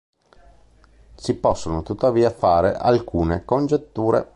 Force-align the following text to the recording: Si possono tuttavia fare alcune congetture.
Si 1.13 1.35
possono 1.35 1.83
tuttavia 1.83 2.31
fare 2.31 2.73
alcune 2.75 3.45
congetture. 3.45 4.29